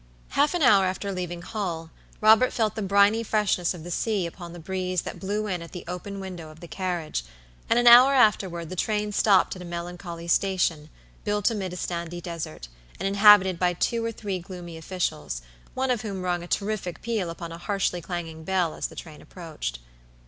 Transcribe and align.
Half 0.29 0.55
an 0.55 0.63
hour 0.63 0.85
after 0.85 1.11
leaving 1.11 1.43
Hull, 1.43 1.91
Robert 2.21 2.51
felt 2.51 2.73
the 2.73 2.81
briny 2.81 3.21
freshness 3.21 3.75
of 3.75 3.83
the 3.83 3.91
sea 3.91 4.25
upon 4.25 4.51
the 4.51 4.59
breeze 4.59 5.03
that 5.03 5.19
blew 5.19 5.45
in 5.45 5.61
at 5.61 5.73
the 5.73 5.83
open 5.87 6.19
window 6.19 6.49
of 6.49 6.59
the 6.59 6.67
carriage, 6.67 7.23
and 7.69 7.77
an 7.77 7.85
hour 7.85 8.11
afterward 8.15 8.69
the 8.71 8.75
train 8.75 9.11
stopped 9.11 9.55
at 9.55 9.61
a 9.61 9.65
melancholy 9.65 10.27
station, 10.27 10.89
built 11.23 11.51
amid 11.51 11.71
a 11.71 11.77
sandy 11.77 12.19
desert, 12.19 12.67
and 12.99 13.07
inhabited 13.07 13.59
by 13.59 13.73
two 13.73 14.03
or 14.03 14.11
three 14.11 14.39
gloomy 14.39 14.75
officials, 14.75 15.43
one 15.75 15.91
of 15.91 16.01
whom 16.01 16.23
rung 16.23 16.41
a 16.41 16.47
terrific 16.47 17.03
peal 17.03 17.29
upon 17.29 17.51
a 17.51 17.59
harshly 17.59 18.01
clanging 18.01 18.43
bell 18.43 18.73
as 18.73 18.87
the 18.87 18.95
train 18.95 19.21
approached. 19.21 19.77